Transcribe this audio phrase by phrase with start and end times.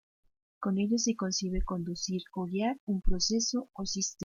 [0.59, 4.19] Con ello se consigue conducir o guiar un proceso o sistema.